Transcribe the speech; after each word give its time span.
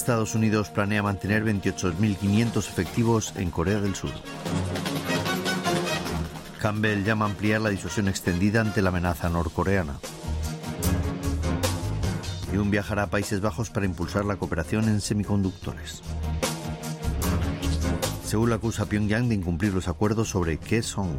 Estados 0.00 0.34
Unidos 0.34 0.70
planea 0.70 1.02
mantener 1.02 1.44
28.500 1.44 2.56
efectivos 2.56 3.34
en 3.36 3.50
Corea 3.50 3.82
del 3.82 3.94
Sur. 3.94 4.10
Campbell 6.58 7.04
llama 7.04 7.26
a 7.26 7.28
ampliar 7.28 7.60
la 7.60 7.68
disuasión 7.68 8.08
extendida 8.08 8.62
ante 8.62 8.80
la 8.80 8.88
amenaza 8.88 9.28
norcoreana. 9.28 9.98
Y 12.50 12.56
un 12.56 12.70
viajará 12.70 13.02
a 13.02 13.10
Países 13.10 13.42
Bajos 13.42 13.68
para 13.68 13.84
impulsar 13.84 14.24
la 14.24 14.36
cooperación 14.36 14.88
en 14.88 15.02
semiconductores. 15.02 16.00
Seúl 18.24 18.54
acusa 18.54 18.84
a 18.84 18.86
Pyongyang 18.86 19.28
de 19.28 19.34
incumplir 19.34 19.74
los 19.74 19.86
acuerdos 19.86 20.30
sobre 20.30 20.56
Kaesong. 20.56 21.18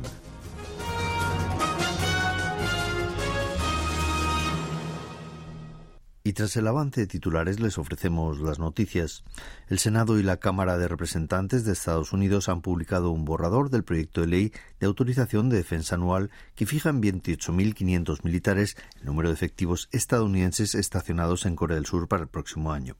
Y 6.31 6.33
tras 6.33 6.55
el 6.55 6.65
avance 6.65 7.01
de 7.01 7.07
titulares 7.07 7.59
les 7.59 7.77
ofrecemos 7.77 8.39
las 8.39 8.57
noticias. 8.57 9.25
El 9.67 9.79
Senado 9.79 10.17
y 10.17 10.23
la 10.23 10.37
Cámara 10.37 10.77
de 10.77 10.87
Representantes 10.87 11.65
de 11.65 11.73
Estados 11.73 12.13
Unidos 12.13 12.47
han 12.47 12.61
publicado 12.61 13.11
un 13.11 13.25
borrador 13.25 13.69
del 13.69 13.83
proyecto 13.83 14.21
de 14.21 14.27
ley 14.27 14.53
de 14.79 14.87
autorización 14.87 15.49
de 15.49 15.57
defensa 15.57 15.95
anual 15.95 16.31
que 16.55 16.65
fija 16.65 16.87
en 16.87 17.01
28.500 17.01 18.23
militares 18.23 18.77
el 19.01 19.07
número 19.07 19.27
de 19.27 19.35
efectivos 19.35 19.89
estadounidenses 19.91 20.73
estacionados 20.73 21.45
en 21.45 21.57
Corea 21.57 21.75
del 21.75 21.85
Sur 21.85 22.07
para 22.07 22.23
el 22.23 22.29
próximo 22.29 22.71
año. 22.71 22.95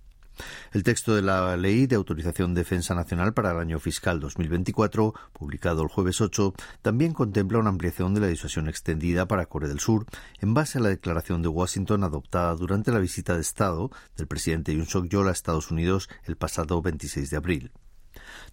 El 0.71 0.83
texto 0.83 1.15
de 1.15 1.21
la 1.21 1.55
Ley 1.57 1.87
de 1.87 1.95
Autorización 1.95 2.53
de 2.53 2.61
Defensa 2.61 2.95
Nacional 2.95 3.33
para 3.33 3.51
el 3.51 3.57
año 3.57 3.79
fiscal 3.79 4.19
2024, 4.19 5.13
publicado 5.33 5.83
el 5.83 5.89
jueves 5.89 6.21
8, 6.21 6.53
también 6.81 7.13
contempla 7.13 7.59
una 7.59 7.69
ampliación 7.69 8.13
de 8.13 8.21
la 8.21 8.27
disuasión 8.27 8.67
extendida 8.67 9.27
para 9.27 9.45
Corea 9.45 9.69
del 9.69 9.79
Sur 9.79 10.05
en 10.39 10.53
base 10.53 10.77
a 10.77 10.81
la 10.81 10.89
declaración 10.89 11.41
de 11.41 11.47
Washington 11.47 12.03
adoptada 12.03 12.55
durante 12.55 12.91
la 12.91 12.99
visita 12.99 13.35
de 13.35 13.41
Estado 13.41 13.91
del 14.17 14.27
presidente 14.27 14.73
Yoon 14.73 14.85
Suk-yeol 14.85 15.27
a 15.27 15.31
Estados 15.31 15.71
Unidos 15.71 16.09
el 16.25 16.37
pasado 16.37 16.81
26 16.81 17.29
de 17.29 17.37
abril. 17.37 17.71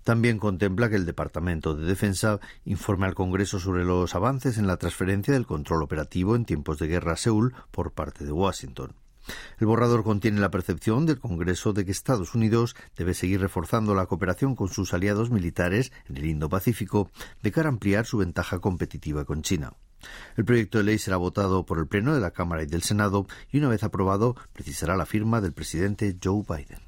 También 0.05 0.39
contempla 0.39 0.89
que 0.89 0.97
el 0.97 1.07
Departamento 1.07 1.75
de 1.75 1.87
Defensa 1.87 2.41
informe 2.65 3.07
al 3.07 3.15
Congreso 3.15 3.59
sobre 3.59 3.85
los 3.85 4.15
avances 4.15 4.59
en 4.59 4.67
la 4.67 4.77
transferencia 4.77 5.35
del 5.35 5.47
control 5.47 5.83
operativo 5.83 6.37
en 6.37 6.45
tiempos 6.45 6.79
de 6.79 6.89
guerra 6.89 7.13
a 7.13 7.17
Seúl 7.17 7.55
por 7.71 7.93
parte 7.93 8.25
de 8.25 8.33
Washington. 8.33 8.95
El 9.59 9.67
borrador 9.67 10.05
contiene 10.05 10.41
la 10.41 10.51
percepción 10.51 11.07
del 11.07 11.19
Congreso 11.19 11.73
de 11.73 11.85
que 11.85 11.91
Estados 11.91 12.35
Unidos 12.35 12.77
debe 12.97 13.15
seguir 13.15 13.41
reforzando 13.41 13.95
la 13.95 14.07
cooperación 14.07 14.55
con 14.55 14.69
sus 14.69 14.95
aliados 14.95 15.31
militares 15.31 15.93
en 16.09 16.17
el 16.17 16.27
Indo-Pacífico 16.27 17.11
de 17.43 17.53
cara 17.53 17.69
a 17.69 17.73
ampliar 17.73 18.07
su 18.07 18.19
ventaja 18.19 18.59
competitiva 18.61 19.25
con 19.25 19.43
China. 19.43 19.73
El 20.37 20.45
proyecto 20.45 20.79
de 20.79 20.85
ley 20.85 20.99
será 20.99 21.17
votado 21.17 21.67
por 21.67 21.79
el 21.79 21.89
Pleno 21.89 22.15
de 22.15 22.21
la 22.21 22.31
Cámara 22.31 22.63
y 22.63 22.67
del 22.67 22.83
Senado 22.83 23.27
y 23.51 23.59
una 23.59 23.69
vez 23.69 23.83
aprobado 23.83 24.37
precisará 24.53 24.97
la 24.97 25.07
firma 25.07 25.41
del 25.41 25.53
presidente 25.53 26.17
Joe 26.23 26.45
Biden. 26.49 26.88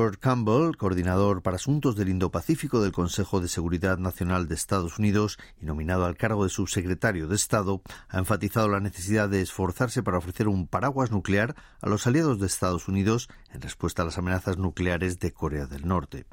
Kurt 0.00 0.18
Campbell, 0.18 0.78
coordinador 0.78 1.42
para 1.42 1.56
asuntos 1.56 1.94
del 1.94 2.08
Indo-Pacífico 2.08 2.80
del 2.80 2.90
Consejo 2.90 3.42
de 3.42 3.48
Seguridad 3.48 3.98
Nacional 3.98 4.48
de 4.48 4.54
Estados 4.54 4.98
Unidos 4.98 5.36
y 5.60 5.66
nominado 5.66 6.06
al 6.06 6.16
cargo 6.16 6.44
de 6.44 6.48
subsecretario 6.48 7.28
de 7.28 7.36
Estado, 7.36 7.82
ha 8.08 8.16
enfatizado 8.16 8.66
la 8.70 8.80
necesidad 8.80 9.28
de 9.28 9.42
esforzarse 9.42 10.02
para 10.02 10.16
ofrecer 10.16 10.48
un 10.48 10.66
paraguas 10.68 11.10
nuclear 11.10 11.54
a 11.82 11.88
los 11.90 12.06
aliados 12.06 12.40
de 12.40 12.46
Estados 12.46 12.88
Unidos 12.88 13.28
en 13.52 13.60
respuesta 13.60 14.00
a 14.00 14.06
las 14.06 14.16
amenazas 14.16 14.56
nucleares 14.56 15.18
de 15.18 15.34
Corea 15.34 15.66
del 15.66 15.86
Norte. 15.86 16.24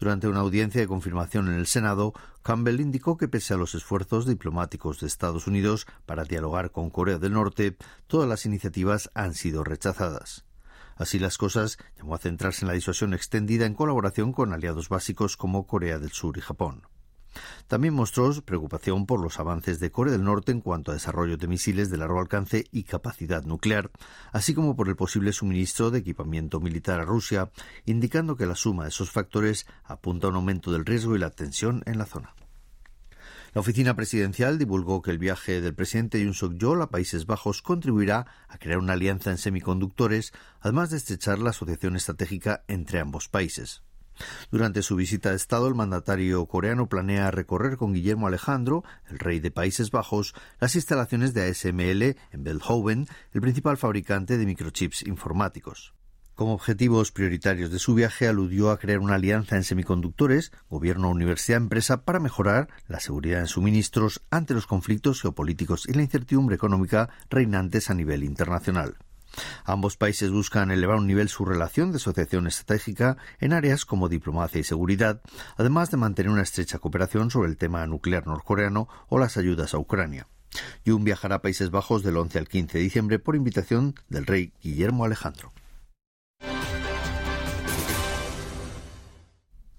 Durante 0.00 0.26
una 0.26 0.40
audiencia 0.40 0.80
de 0.80 0.88
confirmación 0.88 1.46
en 1.46 1.54
el 1.54 1.68
Senado, 1.68 2.14
Campbell 2.42 2.80
indicó 2.80 3.16
que 3.16 3.28
pese 3.28 3.54
a 3.54 3.58
los 3.58 3.76
esfuerzos 3.76 4.26
diplomáticos 4.26 4.98
de 4.98 5.06
Estados 5.06 5.46
Unidos 5.46 5.86
para 6.04 6.24
dialogar 6.24 6.72
con 6.72 6.90
Corea 6.90 7.18
del 7.18 7.34
Norte, 7.34 7.76
todas 8.08 8.28
las 8.28 8.44
iniciativas 8.44 9.08
han 9.14 9.34
sido 9.34 9.62
rechazadas. 9.62 10.47
Así 10.98 11.18
las 11.18 11.38
cosas, 11.38 11.78
llamó 11.96 12.14
a 12.14 12.18
centrarse 12.18 12.64
en 12.64 12.68
la 12.68 12.74
disuasión 12.74 13.14
extendida 13.14 13.64
en 13.64 13.74
colaboración 13.74 14.32
con 14.32 14.52
aliados 14.52 14.88
básicos 14.88 15.36
como 15.36 15.66
Corea 15.66 15.98
del 15.98 16.10
Sur 16.10 16.36
y 16.36 16.40
Japón. 16.40 16.82
También 17.68 17.94
mostró 17.94 18.32
preocupación 18.42 19.06
por 19.06 19.20
los 19.20 19.38
avances 19.38 19.78
de 19.78 19.92
Corea 19.92 20.12
del 20.12 20.24
Norte 20.24 20.50
en 20.50 20.60
cuanto 20.60 20.90
a 20.90 20.94
desarrollo 20.94 21.36
de 21.36 21.46
misiles 21.46 21.88
de 21.90 21.98
largo 21.98 22.20
alcance 22.20 22.64
y 22.72 22.82
capacidad 22.82 23.44
nuclear, 23.44 23.90
así 24.32 24.54
como 24.54 24.74
por 24.74 24.88
el 24.88 24.96
posible 24.96 25.32
suministro 25.32 25.90
de 25.90 26.00
equipamiento 26.00 26.60
militar 26.60 27.00
a 27.00 27.04
Rusia, 27.04 27.50
indicando 27.84 28.36
que 28.36 28.46
la 28.46 28.56
suma 28.56 28.84
de 28.84 28.88
esos 28.88 29.10
factores 29.10 29.66
apunta 29.84 30.26
a 30.26 30.30
un 30.30 30.36
aumento 30.36 30.72
del 30.72 30.84
riesgo 30.84 31.14
y 31.14 31.18
la 31.18 31.30
tensión 31.30 31.82
en 31.86 31.98
la 31.98 32.06
zona. 32.06 32.34
La 33.54 33.60
oficina 33.62 33.96
presidencial 33.96 34.58
divulgó 34.58 35.00
que 35.00 35.10
el 35.10 35.18
viaje 35.18 35.60
del 35.60 35.74
presidente 35.74 36.20
Yoon 36.20 36.34
Suk-yeol 36.34 36.82
a 36.82 36.90
Países 36.90 37.24
Bajos 37.24 37.62
contribuirá 37.62 38.26
a 38.48 38.58
crear 38.58 38.78
una 38.78 38.92
alianza 38.92 39.30
en 39.30 39.38
semiconductores, 39.38 40.32
además 40.60 40.90
de 40.90 40.98
estrechar 40.98 41.38
la 41.38 41.50
asociación 41.50 41.96
estratégica 41.96 42.64
entre 42.68 43.00
ambos 43.00 43.28
países. 43.28 43.82
Durante 44.50 44.82
su 44.82 44.96
visita 44.96 45.30
de 45.30 45.36
Estado, 45.36 45.68
el 45.68 45.74
mandatario 45.74 46.44
coreano 46.46 46.88
planea 46.88 47.30
recorrer 47.30 47.76
con 47.76 47.94
Guillermo 47.94 48.26
Alejandro, 48.26 48.84
el 49.08 49.18
rey 49.18 49.40
de 49.40 49.50
Países 49.50 49.90
Bajos, 49.90 50.34
las 50.60 50.74
instalaciones 50.74 51.34
de 51.34 51.48
ASML 51.48 52.02
en 52.32 52.44
Belhoven, 52.44 53.06
el 53.32 53.40
principal 53.40 53.76
fabricante 53.76 54.36
de 54.36 54.46
microchips 54.46 55.06
informáticos. 55.06 55.94
Como 56.38 56.54
objetivos 56.54 57.10
prioritarios 57.10 57.72
de 57.72 57.80
su 57.80 57.94
viaje 57.94 58.28
aludió 58.28 58.70
a 58.70 58.78
crear 58.78 59.00
una 59.00 59.16
alianza 59.16 59.56
en 59.56 59.64
semiconductores, 59.64 60.52
gobierno, 60.70 61.10
universidad, 61.10 61.56
empresa 61.56 62.04
para 62.04 62.20
mejorar 62.20 62.68
la 62.86 63.00
seguridad 63.00 63.40
en 63.40 63.48
suministros 63.48 64.22
ante 64.30 64.54
los 64.54 64.68
conflictos 64.68 65.20
geopolíticos 65.20 65.88
y 65.88 65.94
la 65.94 66.02
incertidumbre 66.02 66.54
económica 66.54 67.08
reinantes 67.28 67.90
a 67.90 67.94
nivel 67.94 68.22
internacional. 68.22 68.98
Ambos 69.64 69.96
países 69.96 70.30
buscan 70.30 70.70
elevar 70.70 70.98
un 70.98 71.08
nivel 71.08 71.28
su 71.28 71.44
relación 71.44 71.90
de 71.90 71.96
asociación 71.96 72.46
estratégica 72.46 73.16
en 73.40 73.52
áreas 73.52 73.84
como 73.84 74.08
diplomacia 74.08 74.60
y 74.60 74.64
seguridad, 74.64 75.20
además 75.56 75.90
de 75.90 75.96
mantener 75.96 76.30
una 76.30 76.42
estrecha 76.42 76.78
cooperación 76.78 77.32
sobre 77.32 77.50
el 77.50 77.56
tema 77.56 77.84
nuclear 77.88 78.28
norcoreano 78.28 78.86
o 79.08 79.18
las 79.18 79.38
ayudas 79.38 79.74
a 79.74 79.78
Ucrania. 79.78 80.28
Jun 80.86 81.02
viajará 81.02 81.34
a 81.34 81.42
Países 81.42 81.70
Bajos 81.70 82.04
del 82.04 82.16
11 82.16 82.38
al 82.38 82.46
15 82.46 82.78
de 82.78 82.84
diciembre 82.84 83.18
por 83.18 83.34
invitación 83.34 83.96
del 84.08 84.24
rey 84.24 84.52
Guillermo 84.62 85.04
Alejandro. 85.04 85.52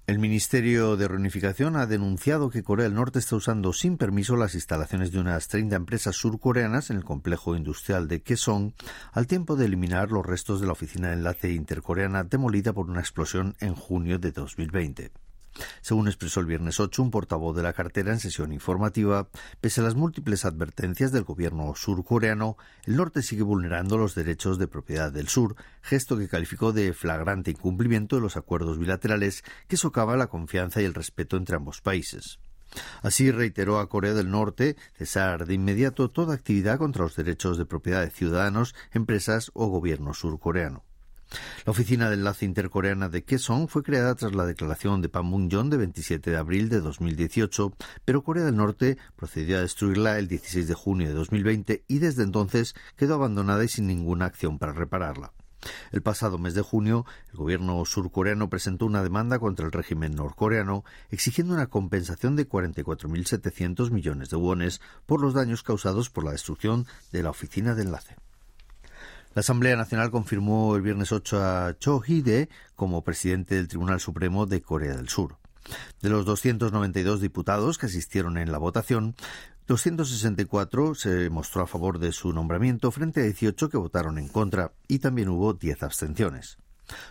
El 0.09 0.18
Ministerio 0.18 0.97
de 0.97 1.08
Reunificación 1.08 1.75
ha 1.75 1.86
denunciado 1.86 2.50
que 2.50 2.64
Corea 2.64 2.86
del 2.86 2.96
Norte 2.96 3.20
está 3.20 3.36
usando 3.36 3.74
sin 3.74 3.96
permiso 3.96 4.36
las 4.36 4.56
instalaciones 4.56 5.12
de 5.12 5.20
unas 5.20 5.47
30 5.50 5.75
empresas 5.75 6.16
surcoreanas 6.16 6.90
en 6.90 6.97
el 6.97 7.03
complejo 7.03 7.56
industrial 7.56 8.08
de 8.08 8.24
Kaesong, 8.24 8.74
al 9.12 9.28
tiempo 9.28 9.56
de 9.56 9.68
eliminar 9.68 10.09
los 10.09 10.25
restos 10.25 10.62
de 10.62 10.66
la 10.66 10.74
oficina 10.74 11.09
de 11.09 11.14
enlace 11.14 11.52
intercoreana 11.52 12.24
demolida 12.24 12.74
por 12.74 12.90
una 12.90 13.02
explosión 13.02 13.56
en 13.59 13.75
junio 13.75 14.18
de 14.18 14.31
2020. 14.31 15.12
Según 15.81 16.08
expresó 16.08 16.40
el 16.40 16.46
viernes 16.46 16.80
8 16.80 17.02
un 17.02 17.12
portavoz 17.12 17.56
de 17.56 17.64
la 17.64 17.74
cartera 17.74 18.12
en 18.12 18.20
sesión 18.20 18.53
informativa, 18.53 19.30
pese 19.62 19.81
a 19.81 19.84
las 19.84 19.96
múltiples 19.96 20.46
advertencias 20.46 21.12
del 21.12 21.24
gobierno 21.24 21.74
surcoreano, 21.75 22.58
el 22.86 22.97
norte 22.97 23.22
sigue 23.22 23.44
vulnerando 23.44 23.98
los 23.98 24.16
derechos 24.16 24.59
de 24.59 24.68
propiedad 24.68 25.12
del 25.12 25.28
sur, 25.28 25.56
gesto 25.81 26.18
que 26.18 26.28
calificó 26.28 26.74
de 26.74 26.94
flagrante 26.94 27.51
incumplimiento 27.51 28.16
de 28.16 28.22
los 28.22 28.38
acuerdos 28.38 28.80
bilaterales 28.80 29.44
que 29.68 29.78
socava 29.78 30.18
la 30.18 30.28
confianza 30.28 30.81
y 30.81 30.86
el 30.86 30.94
respeto 30.94 31.38
entre 31.38 31.56
ambos 31.56 31.81
países. 31.81 32.39
Así 33.01 33.31
reiteró 33.31 33.80
a 33.80 33.89
Corea 33.89 34.13
del 34.13 34.30
Norte 34.30 34.75
cesar 34.94 35.45
de 35.45 35.56
inmediato 35.56 36.12
toda 36.12 36.36
actividad 36.36 36.78
contra 36.78 37.04
los 37.04 37.16
derechos 37.16 37.57
de 37.57 37.66
propiedad 37.66 38.01
de 38.01 38.12
ciudadanos, 38.12 38.75
empresas 38.92 39.51
o 39.54 39.68
gobierno 39.68 40.13
surcoreano. 40.13 40.83
La 41.66 41.72
oficina 41.72 42.10
de 42.10 42.16
enlace 42.16 42.46
intercoreana 42.46 43.10
de 43.10 43.24
Kaesong 43.24 43.68
fue 43.68 43.84
creada 43.84 44.16
tras 44.16 44.34
la 44.34 44.46
declaración 44.46 45.02
de 45.02 45.10
Panmunjom 45.10 45.70
de 45.70 45.78
27 45.78 46.31
de 46.31 46.38
abril 46.38 46.70
de 46.70 46.81
2018, 46.81 47.74
pero 48.06 48.24
Corea 48.24 48.46
del 48.46 48.56
Norte 48.56 48.98
procedió 49.16 49.58
a 49.58 49.62
destruirla 49.62 50.18
el 50.18 50.28
16 50.28 50.68
de 50.68 50.74
junio 50.74 51.08
de 51.08 51.14
2020 51.14 51.84
y 51.88 52.00
desde 52.00 52.24
entonces 52.24 52.74
quedó 52.96 53.16
abandonada 53.16 53.64
y 53.64 53.68
sin 53.68 53.88
ninguna 53.88 54.26
acción 54.26 54.58
para 54.58 54.74
repararla. 54.74 55.31
El 55.92 56.02
pasado 56.02 56.38
mes 56.38 56.54
de 56.54 56.62
junio, 56.62 57.06
el 57.31 57.38
gobierno 57.38 57.84
surcoreano 57.86 58.50
presentó 58.50 58.86
una 58.86 59.04
demanda 59.04 59.40
contra 59.40 59.66
el 59.66 59.72
régimen 59.72 60.16
norcoreano 60.16 60.86
exigiendo 61.12 61.54
una 61.54 61.68
compensación 61.68 62.36
de 62.36 62.48
44.700 62.48 63.92
millones 63.92 64.30
de 64.30 64.38
wones 64.38 64.81
por 65.06 65.22
los 65.22 65.34
daños 65.34 65.64
causados 65.64 66.10
por 66.10 66.24
la 66.24 66.31
destrucción 66.31 66.88
de 67.12 67.24
la 67.24 67.31
oficina 67.31 67.76
de 67.76 67.84
enlace. 67.84 68.16
La 69.36 69.42
Asamblea 69.42 69.76
Nacional 69.76 70.10
confirmó 70.10 70.76
el 70.76 70.81
viernes 70.81 71.12
8 71.12 71.44
a 71.44 71.76
Cho 71.78 72.02
Hide 72.06 72.50
como 72.76 73.04
presidente 73.04 73.56
del 73.56 73.68
Tribunal 73.68 74.00
Supremo 74.00 74.48
de 74.48 74.62
Corea 74.62 74.96
del 74.96 75.08
Sur. 75.08 75.38
De 76.02 76.10
los 76.10 76.26
292 76.26 77.22
diputados 77.22 77.78
que 77.78 77.86
asistieron 77.86 78.40
en 78.40 78.52
la 78.52 78.58
votación, 78.58 79.16
264 79.68 80.96
se 80.96 81.30
mostró 81.30 81.62
a 81.62 81.68
favor 81.68 82.00
de 82.00 82.12
su 82.12 82.34
nombramiento 82.34 82.90
frente 82.90 83.22
a 83.22 83.24
18 83.24 83.70
que 83.70 83.78
votaron 83.78 84.18
en 84.18 84.30
contra 84.30 84.72
y 84.88 84.98
también 84.98 85.30
hubo 85.30 85.54
10 85.54 85.84
abstenciones. 85.84 86.58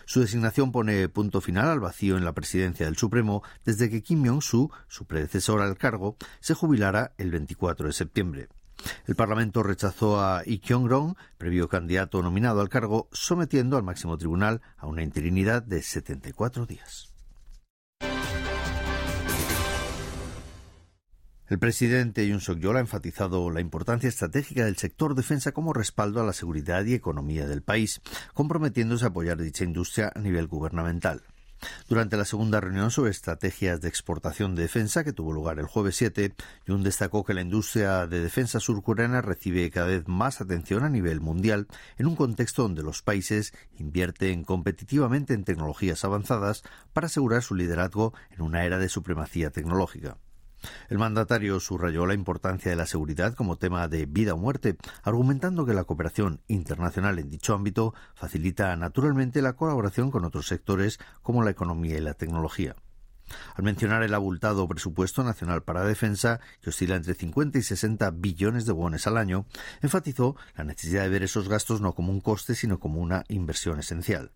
Su 0.03 0.19
designación 0.19 0.73
pone 0.73 1.07
punto 1.07 1.39
final 1.39 1.69
al 1.69 1.79
vacío 1.79 2.17
en 2.17 2.25
la 2.25 2.33
presidencia 2.33 2.85
del 2.85 2.97
Supremo 2.97 3.43
desde 3.63 3.89
que 3.89 4.03
Kim 4.03 4.25
Jong-su, 4.25 4.69
su 4.89 5.05
predecesor 5.05 5.61
al 5.61 5.77
cargo, 5.77 6.17
se 6.41 6.53
jubilara 6.53 7.13
el 7.17 7.31
24 7.31 7.87
de 7.87 7.93
septiembre. 7.93 8.49
El 9.07 9.15
Parlamento 9.15 9.63
rechazó 9.63 10.19
a 10.19 10.43
Lee 10.43 10.59
Kyung-rong, 10.59 11.15
previo 11.37 11.67
candidato 11.67 12.21
nominado 12.21 12.61
al 12.61 12.69
cargo, 12.69 13.09
sometiendo 13.11 13.77
al 13.77 13.83
máximo 13.83 14.17
tribunal 14.17 14.61
a 14.77 14.87
una 14.87 15.03
interinidad 15.03 15.63
de 15.63 15.81
74 15.81 16.65
días. 16.65 17.13
El 21.49 21.57
presidente 21.57 22.27
Yoon 22.27 22.41
Suk-yeol 22.41 22.77
ha 22.77 22.81
enfatizado 22.81 23.49
la 23.49 23.59
importancia 23.59 24.07
estratégica 24.07 24.65
del 24.65 24.77
sector 24.77 25.15
defensa 25.15 25.51
como 25.51 25.73
respaldo 25.73 26.21
a 26.21 26.23
la 26.23 26.33
seguridad 26.33 26.85
y 26.85 26.93
economía 26.93 27.47
del 27.47 27.63
país, 27.63 28.01
comprometiéndose 28.35 29.05
a 29.05 29.07
apoyar 29.07 29.41
dicha 29.41 29.63
industria 29.63 30.11
a 30.13 30.19
nivel 30.19 30.45
gubernamental. 30.45 31.23
Durante 31.87 32.17
la 32.17 32.25
segunda 32.25 32.59
reunión 32.61 32.91
sobre 32.91 33.11
estrategias 33.11 33.81
de 33.81 33.89
exportación 33.89 34.55
de 34.55 34.63
defensa 34.63 35.03
que 35.03 35.13
tuvo 35.13 35.33
lugar 35.33 35.59
el 35.59 35.65
jueves 35.65 35.95
7, 35.97 36.33
Yoon 36.65 36.83
destacó 36.83 37.23
que 37.23 37.33
la 37.33 37.41
industria 37.41 38.07
de 38.07 38.21
defensa 38.21 38.59
surcoreana 38.59 39.21
recibe 39.21 39.69
cada 39.71 39.87
vez 39.87 40.07
más 40.07 40.41
atención 40.41 40.83
a 40.83 40.89
nivel 40.89 41.19
mundial 41.19 41.67
en 41.97 42.07
un 42.07 42.15
contexto 42.15 42.63
donde 42.63 42.83
los 42.83 43.01
países 43.01 43.53
invierten 43.77 44.43
competitivamente 44.43 45.33
en 45.33 45.43
tecnologías 45.43 46.05
avanzadas 46.05 46.63
para 46.93 47.07
asegurar 47.07 47.41
su 47.41 47.55
liderazgo 47.55 48.13
en 48.31 48.41
una 48.41 48.65
era 48.65 48.77
de 48.77 48.89
supremacía 48.89 49.51
tecnológica. 49.51 50.17
El 50.89 50.97
mandatario 50.97 51.59
subrayó 51.59 52.05
la 52.05 52.13
importancia 52.13 52.69
de 52.69 52.77
la 52.77 52.85
seguridad 52.85 53.33
como 53.33 53.57
tema 53.57 53.87
de 53.87 54.05
vida 54.05 54.33
o 54.33 54.37
muerte, 54.37 54.77
argumentando 55.03 55.65
que 55.65 55.73
la 55.73 55.83
cooperación 55.83 56.41
internacional 56.47 57.19
en 57.19 57.29
dicho 57.29 57.53
ámbito 57.53 57.93
facilita 58.15 58.75
naturalmente 58.75 59.41
la 59.41 59.53
colaboración 59.53 60.11
con 60.11 60.25
otros 60.25 60.47
sectores 60.47 60.99
como 61.21 61.43
la 61.43 61.51
economía 61.51 61.97
y 61.97 62.01
la 62.01 62.13
tecnología. 62.13 62.75
Al 63.55 63.63
mencionar 63.63 64.03
el 64.03 64.13
abultado 64.13 64.67
presupuesto 64.67 65.23
nacional 65.23 65.63
para 65.63 65.83
defensa, 65.83 66.39
que 66.61 66.69
oscila 66.69 66.95
entre 66.95 67.13
50 67.13 67.59
y 67.59 67.61
60 67.61 68.09
billones 68.11 68.65
de 68.65 68.71
wones 68.71 69.07
al 69.07 69.17
año, 69.17 69.45
enfatizó 69.81 70.35
la 70.55 70.63
necesidad 70.63 71.03
de 71.03 71.09
ver 71.09 71.23
esos 71.23 71.47
gastos 71.47 71.81
no 71.81 71.93
como 71.93 72.11
un 72.11 72.21
coste, 72.21 72.55
sino 72.55 72.79
como 72.79 73.01
una 73.01 73.23
inversión 73.27 73.79
esencial. 73.79 74.31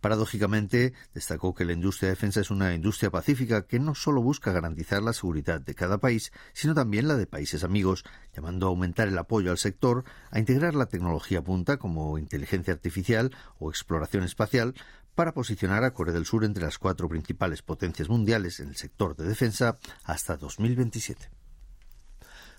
Paradójicamente, 0.00 0.92
destacó 1.14 1.54
que 1.54 1.64
la 1.64 1.72
industria 1.72 2.08
de 2.08 2.14
defensa 2.14 2.40
es 2.40 2.50
una 2.50 2.74
industria 2.74 3.10
pacífica 3.10 3.66
que 3.66 3.78
no 3.78 3.94
solo 3.94 4.22
busca 4.22 4.52
garantizar 4.52 5.02
la 5.02 5.12
seguridad 5.12 5.60
de 5.60 5.74
cada 5.74 5.98
país, 5.98 6.32
sino 6.52 6.74
también 6.74 7.08
la 7.08 7.16
de 7.16 7.26
países 7.26 7.64
amigos, 7.64 8.04
llamando 8.34 8.66
a 8.66 8.70
aumentar 8.70 9.08
el 9.08 9.18
apoyo 9.18 9.50
al 9.50 9.58
sector, 9.58 10.04
a 10.30 10.38
integrar 10.38 10.74
la 10.74 10.86
tecnología 10.86 11.42
punta 11.42 11.76
como 11.78 12.18
inteligencia 12.18 12.72
artificial 12.72 13.34
o 13.58 13.70
exploración 13.70 14.24
espacial 14.24 14.74
para 15.14 15.32
posicionar 15.32 15.82
a 15.82 15.92
Corea 15.92 16.14
del 16.14 16.26
Sur 16.26 16.44
entre 16.44 16.62
las 16.62 16.78
cuatro 16.78 17.08
principales 17.08 17.62
potencias 17.62 18.08
mundiales 18.08 18.60
en 18.60 18.68
el 18.68 18.76
sector 18.76 19.16
de 19.16 19.26
defensa 19.26 19.76
hasta 20.04 20.36
2027. 20.36 21.37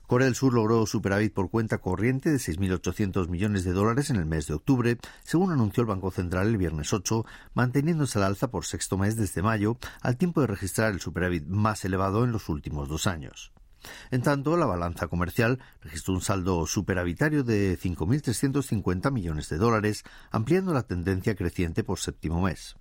Corea 0.10 0.26
del 0.26 0.34
Sur 0.34 0.56
logró 0.56 0.88
superávit 0.88 1.36
por 1.36 1.52
cuenta 1.52 1.78
corriente 1.78 2.32
de 2.32 2.38
6.800 2.38 3.28
millones 3.28 3.64
de 3.64 3.74
dólares 3.74 4.10
en 4.10 4.16
el 4.16 4.26
mes 4.26 4.48
de 4.48 4.56
octubre, 4.56 4.98
según 5.24 5.52
anunció 5.52 5.82
el 5.82 5.88
Banco 5.88 6.10
Central 6.10 6.48
el 6.48 6.58
viernes 6.58 6.92
8, 6.94 7.28
manteniéndose 7.54 8.18
al 8.18 8.24
alza 8.24 8.50
por 8.50 8.66
sexto 8.66 8.98
mes 8.98 9.18
desde 9.18 9.44
mayo, 9.44 9.78
al 10.02 10.18
tiempo 10.18 10.42
de 10.42 10.48
registrar 10.48 10.94
el 10.94 11.00
superávit 11.00 11.46
más 11.46 11.86
elevado 11.86 12.24
en 12.24 12.32
los 12.32 12.50
últimos 12.50 12.90
dos 12.90 13.06
años. 13.06 13.54
En 14.10 14.24
tanto, 14.24 14.58
la 14.58 14.66
balanza 14.66 15.10
comercial 15.10 15.60
registró 15.80 16.16
un 16.16 16.22
saldo 16.22 16.66
superavitario 16.66 17.44
de 17.44 17.78
5.350 17.78 19.12
millones 19.12 19.48
de 19.48 19.58
dólares, 19.58 20.06
ampliando 20.32 20.74
la 20.74 20.88
tendencia 20.88 21.36
creciente 21.36 21.84
por 21.84 22.00
séptimo 22.00 22.42
mes. 22.42 22.78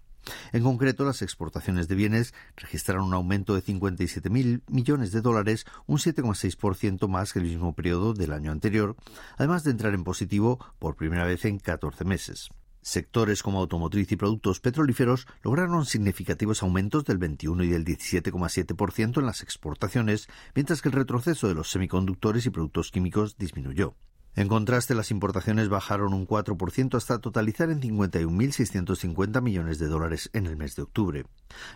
En 0.53 0.63
concreto, 0.63 1.05
las 1.05 1.23
exportaciones 1.23 1.89
de 1.89 1.95
bienes 1.95 2.35
registraron 2.57 3.05
un 3.05 3.15
aumento 3.15 3.55
de 3.55 3.63
57.000 3.63 4.63
millones 4.69 5.13
de 5.13 5.21
dólares, 5.21 5.65
un 5.87 5.99
7,6% 5.99 7.09
más 7.09 7.33
que 7.33 7.39
el 7.39 7.47
mismo 7.47 7.75
periodo 7.75 8.15
del 8.15 8.33
año 8.33 8.53
anterior, 8.53 8.97
además 9.37 9.65
de 9.65 9.71
entrar 9.71 9.95
en 9.95 10.05
positivo 10.05 10.59
por 10.79 10.97
primera 10.97 11.25
vez 11.25 11.45
en 11.45 11.59
14 11.59 12.05
meses. 12.05 12.51
Sectores 12.81 13.43
como 13.43 13.59
automotriz 13.59 14.11
y 14.13 14.17
productos 14.17 14.61
petrolíferos 14.61 15.27
lograron 15.43 15.85
significativos 15.85 16.63
aumentos 16.63 17.05
del 17.05 17.19
21 17.19 17.65
y 17.65 17.69
del 17.69 17.85
17,7% 17.85 19.19
en 19.19 19.27
las 19.27 19.43
exportaciones, 19.43 20.29
mientras 20.55 20.81
que 20.81 20.89
el 20.89 20.95
retroceso 20.95 21.49
de 21.49 21.55
los 21.55 21.71
semiconductores 21.71 22.47
y 22.47 22.51
productos 22.51 22.91
químicos 22.91 23.37
disminuyó. 23.37 23.95
En 24.37 24.47
contraste, 24.47 24.95
las 24.95 25.11
importaciones 25.11 25.69
bajaron 25.69 26.15
un 26.15 26.27
4% 26.27 26.97
hasta 26.97 27.19
totalizar 27.19 27.71
en 27.71 27.81
51.650 27.81 29.43
millones 29.43 29.79
de 29.79 29.89
dólares 29.89 30.31
en 30.33 30.47
el 30.47 30.57
mes 30.57 30.77
de 30.77 30.83
octubre. 30.83 31.25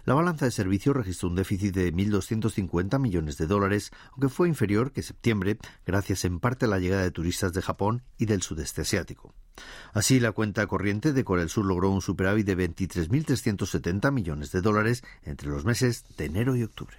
La 0.04 0.14
balanza 0.14 0.44
de 0.44 0.52
servicios 0.52 0.94
registró 0.94 1.28
un 1.28 1.34
déficit 1.34 1.74
de 1.74 1.92
1.250 1.92 3.00
millones 3.00 3.36
de 3.36 3.48
dólares, 3.48 3.90
aunque 4.12 4.28
fue 4.28 4.48
inferior 4.48 4.92
que 4.92 5.02
septiembre, 5.02 5.58
gracias 5.84 6.24
en 6.24 6.38
parte 6.38 6.66
a 6.66 6.68
la 6.68 6.78
llegada 6.78 7.02
de 7.02 7.10
turistas 7.10 7.52
de 7.52 7.62
Japón 7.62 8.02
y 8.16 8.26
del 8.26 8.42
sudeste 8.42 8.82
asiático. 8.82 9.34
Así, 9.92 10.20
la 10.20 10.32
cuenta 10.32 10.66
corriente 10.66 11.12
de 11.12 11.24
Corea 11.24 11.42
del 11.42 11.50
Sur 11.50 11.66
logró 11.66 11.90
un 11.90 12.00
superávit 12.00 12.46
de 12.46 12.56
23.370 12.56 14.12
millones 14.12 14.52
de 14.52 14.60
dólares 14.60 15.02
entre 15.24 15.48
los 15.48 15.64
meses 15.64 16.04
de 16.16 16.26
enero 16.26 16.56
y 16.56 16.62
octubre. 16.62 16.96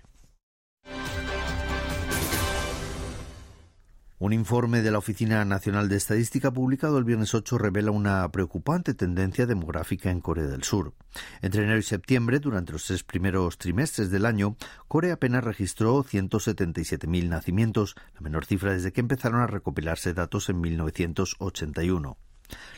Un 4.24 4.32
informe 4.32 4.82
de 4.82 4.90
la 4.90 5.00
Oficina 5.00 5.44
Nacional 5.44 5.90
de 5.90 5.98
Estadística 5.98 6.50
publicado 6.50 6.98
el 6.98 7.04
viernes 7.04 7.34
8 7.34 7.58
revela 7.58 7.92
una 7.92 8.32
preocupante 8.32 8.94
tendencia 8.94 9.46
demográfica 9.46 10.12
en 10.12 10.22
Corea 10.22 10.46
del 10.46 10.64
Sur. 10.64 10.94
Entre 11.42 11.64
enero 11.64 11.78
y 11.78 11.84
septiembre, 11.84 12.40
durante 12.40 12.72
los 12.72 12.86
tres 12.86 13.04
primeros 13.04 13.58
trimestres 13.58 14.12
del 14.12 14.26
año, 14.26 14.56
Corea 14.88 15.16
apenas 15.16 15.44
registró 15.44 16.06
177.000 16.06 17.28
nacimientos, 17.28 17.96
la 18.16 18.22
menor 18.22 18.46
cifra 18.46 18.72
desde 18.72 18.94
que 18.94 19.02
empezaron 19.02 19.42
a 19.42 19.48
recopilarse 19.48 20.14
datos 20.14 20.48
en 20.48 20.62
1981. 20.62 22.18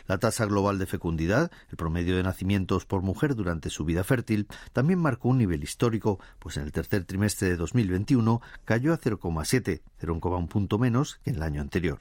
La 0.08 0.18
tasa 0.18 0.46
global 0.46 0.80
de 0.80 0.86
fecundidad, 0.86 1.52
el 1.70 1.78
promedio 1.78 2.16
de 2.18 2.24
nacimientos 2.24 2.86
por 2.86 3.02
mujer 3.02 3.36
durante 3.36 3.70
su 3.70 3.86
vida 3.86 4.04
fértil, 4.04 4.48
también 4.74 5.00
marcó 5.00 5.30
un 5.30 5.38
nivel 5.38 5.64
histórico, 5.64 6.20
pues 6.40 6.58
en 6.58 6.64
el 6.64 6.72
tercer 6.72 7.06
trimestre 7.06 7.50
de 7.50 7.58
2021 7.58 8.42
cayó 8.66 8.94
a 8.94 9.00
0,7, 9.00 9.82
0,1 10.02 10.48
punto 10.48 10.78
menos 10.78 11.20
que 11.24 11.32
en 11.32 11.38
el 11.38 11.44
año 11.44 11.62
anterior. 11.62 12.00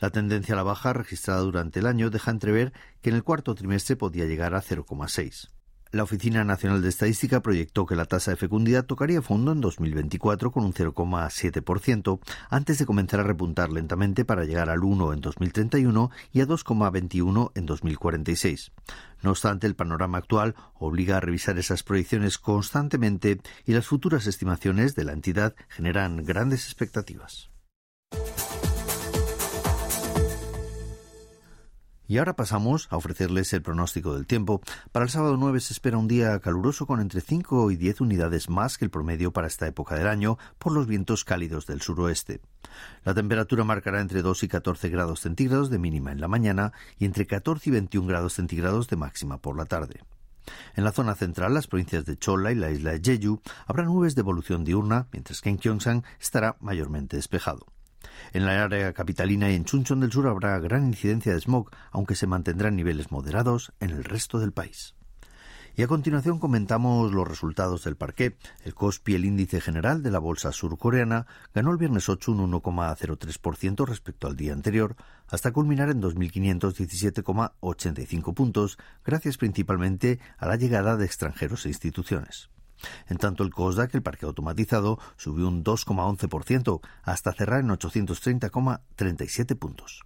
La 0.00 0.10
tendencia 0.10 0.54
a 0.54 0.56
la 0.56 0.62
baja 0.62 0.92
registrada 0.92 1.40
durante 1.40 1.80
el 1.80 1.86
año 1.86 2.10
deja 2.10 2.30
entrever 2.30 2.72
que 3.02 3.10
en 3.10 3.16
el 3.16 3.24
cuarto 3.24 3.54
trimestre 3.54 3.96
podía 3.96 4.24
llegar 4.24 4.54
a 4.54 4.62
0,6. 4.62 5.50
La 5.90 6.02
Oficina 6.02 6.44
Nacional 6.44 6.82
de 6.82 6.90
Estadística 6.90 7.40
proyectó 7.40 7.86
que 7.86 7.96
la 7.96 8.04
tasa 8.04 8.32
de 8.32 8.36
fecundidad 8.36 8.84
tocaría 8.84 9.22
fondo 9.22 9.52
en 9.52 9.62
2024 9.62 10.50
con 10.52 10.66
un 10.66 10.74
0,7%, 10.74 12.20
antes 12.50 12.78
de 12.78 12.84
comenzar 12.84 13.20
a 13.20 13.22
repuntar 13.22 13.72
lentamente 13.72 14.26
para 14.26 14.44
llegar 14.44 14.68
al 14.68 14.84
1 14.84 15.14
en 15.14 15.20
2031 15.22 16.10
y 16.30 16.42
a 16.42 16.46
2,21 16.46 17.52
en 17.54 17.64
2046. 17.64 18.72
No 19.22 19.30
obstante, 19.30 19.66
el 19.66 19.76
panorama 19.76 20.18
actual 20.18 20.54
obliga 20.74 21.16
a 21.16 21.20
revisar 21.20 21.58
esas 21.58 21.82
proyecciones 21.82 22.36
constantemente 22.36 23.40
y 23.64 23.72
las 23.72 23.86
futuras 23.86 24.26
estimaciones 24.26 24.94
de 24.94 25.04
la 25.04 25.12
entidad 25.12 25.54
generan 25.70 26.22
grandes 26.22 26.66
expectativas. 26.66 27.50
Y 32.08 32.16
ahora 32.16 32.36
pasamos 32.36 32.88
a 32.90 32.96
ofrecerles 32.96 33.52
el 33.52 33.60
pronóstico 33.60 34.14
del 34.14 34.26
tiempo. 34.26 34.62
Para 34.92 35.04
el 35.04 35.10
sábado 35.10 35.36
9 35.36 35.60
se 35.60 35.74
espera 35.74 35.98
un 35.98 36.08
día 36.08 36.40
caluroso 36.40 36.86
con 36.86 37.00
entre 37.00 37.20
5 37.20 37.70
y 37.70 37.76
10 37.76 38.00
unidades 38.00 38.48
más 38.48 38.78
que 38.78 38.86
el 38.86 38.90
promedio 38.90 39.30
para 39.30 39.46
esta 39.46 39.66
época 39.66 39.94
del 39.94 40.08
año 40.08 40.38
por 40.58 40.72
los 40.72 40.86
vientos 40.86 41.26
cálidos 41.26 41.66
del 41.66 41.82
suroeste. 41.82 42.40
La 43.04 43.12
temperatura 43.12 43.62
marcará 43.62 44.00
entre 44.00 44.22
2 44.22 44.42
y 44.42 44.48
14 44.48 44.88
grados 44.88 45.20
centígrados 45.20 45.68
de 45.68 45.78
mínima 45.78 46.10
en 46.10 46.22
la 46.22 46.28
mañana 46.28 46.72
y 46.98 47.04
entre 47.04 47.26
14 47.26 47.68
y 47.68 47.72
21 47.72 48.08
grados 48.08 48.32
centígrados 48.32 48.88
de 48.88 48.96
máxima 48.96 49.36
por 49.36 49.58
la 49.58 49.66
tarde. 49.66 50.00
En 50.76 50.84
la 50.84 50.92
zona 50.92 51.14
central, 51.14 51.52
las 51.52 51.66
provincias 51.66 52.06
de 52.06 52.16
Chola 52.16 52.52
y 52.52 52.54
la 52.54 52.70
isla 52.70 52.92
de 52.92 53.00
Jeju, 53.04 53.42
habrá 53.66 53.84
nubes 53.84 54.14
de 54.14 54.20
evolución 54.22 54.64
diurna, 54.64 55.08
mientras 55.12 55.42
que 55.42 55.50
en 55.50 55.58
Gyeongsang 55.58 56.04
estará 56.18 56.56
mayormente 56.60 57.16
despejado. 57.16 57.66
En 58.32 58.46
la 58.46 58.62
área 58.62 58.92
capitalina 58.92 59.50
y 59.50 59.54
en 59.54 59.64
Chuncheon 59.64 60.00
del 60.00 60.12
Sur 60.12 60.26
habrá 60.26 60.58
gran 60.58 60.86
incidencia 60.86 61.32
de 61.32 61.40
smog, 61.40 61.70
aunque 61.90 62.14
se 62.14 62.26
mantendrán 62.26 62.76
niveles 62.76 63.10
moderados 63.10 63.72
en 63.80 63.90
el 63.90 64.04
resto 64.04 64.38
del 64.38 64.52
país. 64.52 64.94
Y 65.78 65.82
a 65.84 65.86
continuación 65.86 66.40
comentamos 66.40 67.12
los 67.12 67.28
resultados 67.28 67.84
del 67.84 67.94
parqué. 67.94 68.36
El 68.64 68.74
KOSPI, 68.74 69.14
el 69.14 69.24
índice 69.24 69.60
general 69.60 70.02
de 70.02 70.10
la 70.10 70.18
bolsa 70.18 70.50
surcoreana, 70.50 71.28
ganó 71.54 71.70
el 71.70 71.76
viernes 71.76 72.08
8 72.08 72.32
un 72.32 72.50
1,03% 72.50 73.86
respecto 73.86 74.26
al 74.26 74.34
día 74.34 74.54
anterior, 74.54 74.96
hasta 75.28 75.52
culminar 75.52 75.88
en 75.90 76.02
2.517,85 76.02 78.34
puntos, 78.34 78.76
gracias 79.04 79.36
principalmente 79.36 80.18
a 80.36 80.48
la 80.48 80.56
llegada 80.56 80.96
de 80.96 81.04
extranjeros 81.04 81.64
e 81.64 81.68
instituciones. 81.68 82.50
En 83.08 83.18
tanto, 83.18 83.42
el 83.42 83.50
COSDAC, 83.50 83.94
el 83.94 84.02
parque 84.02 84.26
automatizado, 84.26 84.98
subió 85.16 85.48
un 85.48 85.64
2,11% 85.64 86.80
hasta 87.02 87.32
cerrar 87.32 87.60
en 87.60 87.68
830,37 87.68 89.58
puntos. 89.58 90.02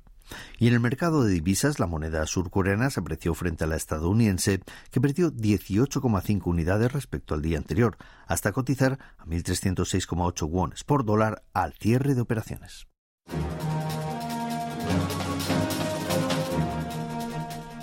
Y 0.59 0.69
en 0.69 0.75
el 0.75 0.81
mercado 0.81 1.25
de 1.25 1.33
divisas, 1.33 1.79
la 1.79 1.87
moneda 1.87 2.27
surcoreana 2.27 2.91
se 2.91 3.01
apreció 3.01 3.35
frente 3.35 3.65
a 3.65 3.67
la 3.67 3.77
estadounidense, 3.77 4.61
que 4.91 5.01
perdió 5.01 5.33
18,5 5.33 6.43
unidades 6.47 6.93
respecto 6.93 7.35
al 7.35 7.43
día 7.43 7.59
anterior, 7.59 7.97
hasta 8.27 8.53
cotizar 8.53 8.99
a 9.19 9.25
1.306,8 9.25 10.49
wones 10.49 10.85
por 10.85 11.05
dólar 11.05 11.43
al 11.53 11.75
cierre 11.75 12.15
de 12.15 12.21
operaciones. 12.21 12.87